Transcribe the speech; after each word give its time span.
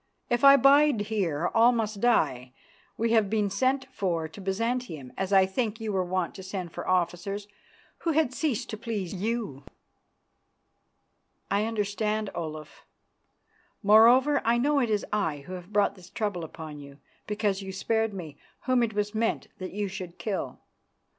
"If 0.31 0.43
I 0.43 0.57
bide 0.57 0.99
here 1.01 1.51
all 1.53 1.71
must 1.71 2.01
die. 2.01 2.53
We 2.97 3.11
have 3.11 3.29
been 3.29 3.51
sent 3.51 3.85
for 3.93 4.27
to 4.29 4.41
Byzantium, 4.41 5.13
as 5.15 5.31
I 5.31 5.45
think 5.45 5.79
you 5.79 5.93
were 5.93 6.03
wont 6.03 6.33
to 6.33 6.41
send 6.41 6.71
for 6.71 6.87
officers 6.87 7.47
who 7.99 8.13
had 8.13 8.33
ceased 8.33 8.71
to 8.71 8.77
please 8.77 9.13
you." 9.13 9.63
"I 11.51 11.65
understand, 11.65 12.31
Olaf; 12.33 12.83
moreover, 13.83 14.41
I 14.43 14.57
know 14.57 14.79
it 14.79 14.89
is 14.89 15.05
I 15.13 15.41
who 15.45 15.53
have 15.53 15.71
brought 15.71 15.93
this 15.93 16.09
trouble 16.09 16.43
upon 16.43 16.79
you 16.79 16.97
because 17.27 17.61
you 17.61 17.71
spared 17.71 18.11
me, 18.11 18.39
whom 18.61 18.81
it 18.81 18.95
was 18.95 19.13
meant 19.13 19.49
that 19.59 19.71
you 19.71 19.87
should 19.87 20.17
kill. 20.17 20.61